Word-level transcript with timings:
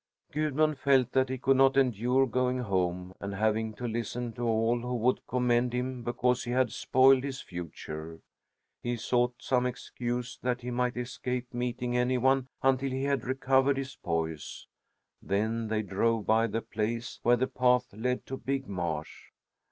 Gudmund 0.31 0.79
felt 0.79 1.11
that 1.11 1.29
he 1.29 1.37
could 1.37 1.57
not 1.57 1.77
endure 1.77 2.25
going 2.25 2.57
home 2.57 3.13
and 3.19 3.35
having 3.35 3.75
to 3.75 3.87
listen 3.87 4.33
to 4.33 4.41
all 4.41 4.79
who 4.79 4.95
would 4.95 5.19
commend 5.27 5.73
him 5.73 6.01
because 6.01 6.43
he 6.43 6.49
had 6.49 6.71
spoiled 6.71 7.23
his 7.23 7.41
future. 7.41 8.19
He 8.81 8.95
sought 8.95 9.35
some 9.39 9.67
excuse 9.67 10.39
that 10.41 10.61
he 10.61 10.71
might 10.71 10.97
escape 10.97 11.53
meeting 11.53 11.95
any 11.95 12.17
one 12.17 12.47
until 12.63 12.89
he 12.89 13.03
had 13.03 13.25
recovered 13.25 13.77
his 13.77 13.95
poise. 13.95 14.65
Then 15.21 15.67
they 15.67 15.83
drove 15.83 16.25
by 16.25 16.47
the 16.47 16.63
place 16.63 17.19
where 17.21 17.37
the 17.37 17.45
path 17.45 17.93
led 17.93 18.25
to 18.25 18.37
Big 18.37 18.67
Marsh. 18.67 19.29